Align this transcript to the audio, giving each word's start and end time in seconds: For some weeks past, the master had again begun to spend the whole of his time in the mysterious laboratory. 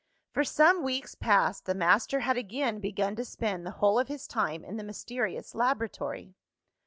For 0.31 0.43
some 0.43 0.81
weeks 0.81 1.13
past, 1.13 1.65
the 1.65 1.75
master 1.75 2.21
had 2.21 2.35
again 2.35 2.79
begun 2.79 3.15
to 3.17 3.23
spend 3.23 3.67
the 3.67 3.77
whole 3.77 3.99
of 3.99 4.07
his 4.07 4.27
time 4.27 4.63
in 4.65 4.77
the 4.77 4.83
mysterious 4.83 5.53
laboratory. 5.53 6.33